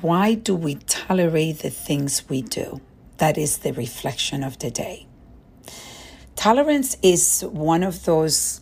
[0.00, 2.80] why do we tolerate the things we do?
[3.16, 5.08] That is the reflection of the day.
[6.36, 8.60] Tolerance is one of those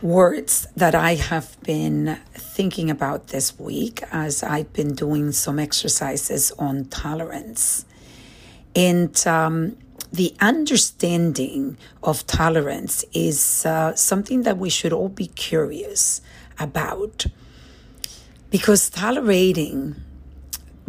[0.00, 6.52] words that I have been thinking about this week as I've been doing some exercises
[6.52, 7.84] on tolerance.
[8.76, 9.76] And um,
[10.12, 16.22] the understanding of tolerance is uh, something that we should all be curious
[16.58, 17.26] about
[18.50, 19.96] because tolerating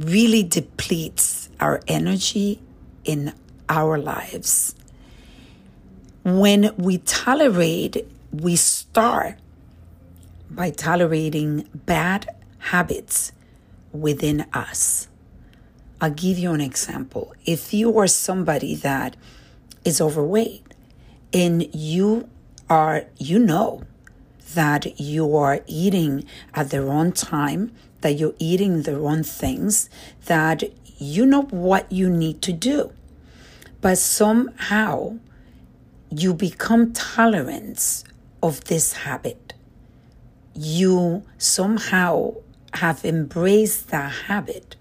[0.00, 2.60] really depletes our energy
[3.04, 3.32] in
[3.68, 4.74] our lives.
[6.24, 9.36] When we tolerate we start
[10.50, 12.28] by tolerating bad
[12.58, 13.32] habits
[13.92, 15.08] within us.
[16.00, 17.34] I'll give you an example.
[17.44, 19.16] If you are somebody that
[19.84, 20.62] is overweight
[21.32, 22.28] and you
[22.68, 23.82] are, you know
[24.54, 29.88] that you are eating at the wrong time, that you're eating the wrong things,
[30.26, 30.64] that
[30.98, 32.92] you know what you need to do.
[33.80, 35.18] But somehow
[36.10, 38.04] you become tolerant
[38.42, 39.54] of this habit.
[40.54, 42.34] You somehow
[42.74, 44.76] have embraced that habit.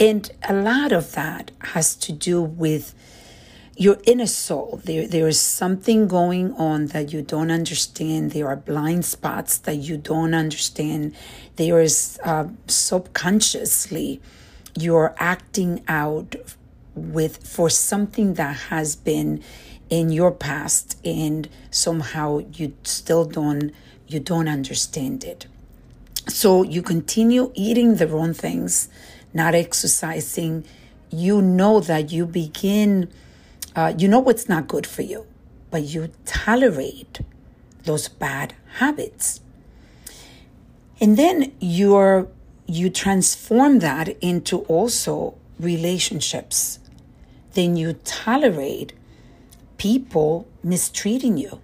[0.00, 2.94] And a lot of that has to do with
[3.78, 4.80] your inner soul.
[4.84, 8.32] There, there is something going on that you don't understand.
[8.32, 11.14] There are blind spots that you don't understand.
[11.54, 14.20] There is uh, subconsciously
[14.76, 16.34] you're acting out
[16.94, 19.42] with for something that has been
[19.88, 23.72] in your past and somehow you still don't
[24.06, 25.46] you don't understand it
[26.28, 28.88] so you continue eating the wrong things
[29.32, 30.64] not exercising
[31.10, 33.08] you know that you begin
[33.78, 35.26] uh, you know what's not good for you
[35.70, 37.20] but you tolerate
[37.84, 39.40] those bad habits
[41.00, 42.28] and then you're
[42.66, 46.78] you transform that into also relationships
[47.58, 48.92] then you tolerate
[49.78, 51.60] people mistreating you.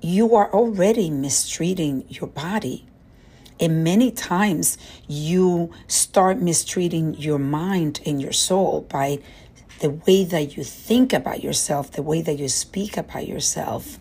[0.00, 2.86] You are already mistreating your body.
[3.60, 4.78] And many times
[5.08, 9.18] you start mistreating your mind and your soul by
[9.80, 13.98] the way that you think about yourself, the way that you speak about yourself.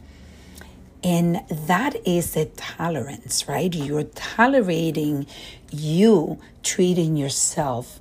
[1.03, 3.73] And that is the tolerance, right?
[3.73, 5.27] You're tolerating
[5.71, 7.99] you treating yourself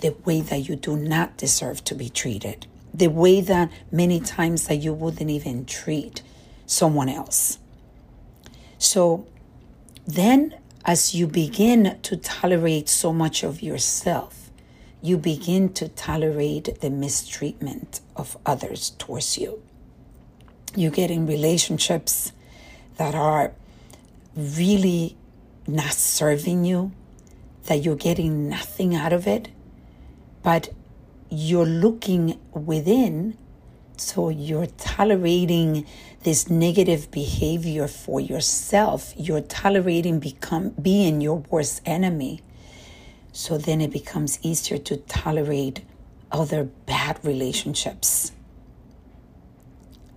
[0.00, 4.66] the way that you do not deserve to be treated the way that many times
[4.66, 6.22] that you wouldn't even treat
[6.66, 7.58] someone else.
[8.78, 9.26] So
[10.06, 14.39] then, as you begin to tolerate so much of yourself,
[15.02, 19.62] you begin to tolerate the mistreatment of others towards you.
[20.76, 22.32] You get in relationships
[22.96, 23.52] that are
[24.36, 25.16] really
[25.66, 26.92] not serving you,
[27.64, 29.48] that you're getting nothing out of it,
[30.42, 30.68] but
[31.30, 33.36] you're looking within,
[33.96, 35.86] so you're tolerating
[36.22, 39.12] this negative behavior for yourself.
[39.16, 42.42] You're tolerating become being your worst enemy.
[43.32, 45.82] So then it becomes easier to tolerate
[46.32, 48.32] other bad relationships.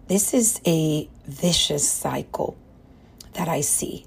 [0.08, 2.58] This is a vicious cycle
[3.34, 4.06] that I see.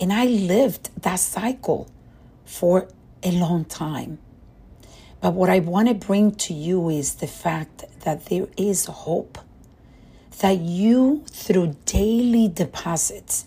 [0.00, 1.90] And I lived that cycle
[2.44, 2.88] for
[3.22, 4.18] a long time.
[5.20, 9.38] But what I want to bring to you is the fact that there is hope.
[10.40, 13.46] That you, through daily deposits,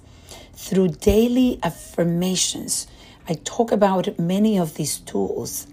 [0.53, 2.85] through daily affirmations,
[3.27, 5.67] I talk about many of these tools,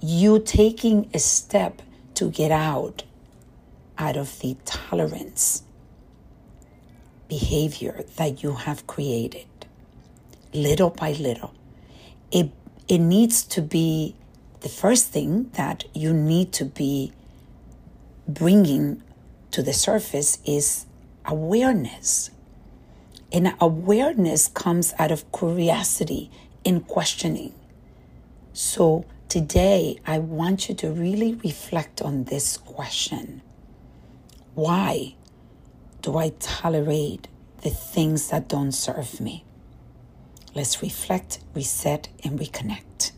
[0.00, 1.82] you taking a step
[2.14, 3.04] to get out
[3.98, 5.62] out of the tolerance
[7.28, 9.46] behavior that you have created
[10.52, 11.54] little by little
[12.30, 12.50] it
[12.88, 14.14] it needs to be
[14.60, 17.12] the first thing that you need to be
[18.26, 19.02] bringing
[19.50, 20.86] to the surface is
[21.24, 22.30] awareness.
[23.32, 26.30] And awareness comes out of curiosity
[26.66, 27.54] and questioning.
[28.52, 33.40] So today, I want you to really reflect on this question
[34.54, 35.14] Why
[36.02, 37.28] do I tolerate
[37.62, 39.44] the things that don't serve me?
[40.54, 43.12] Let's reflect, reset, and reconnect.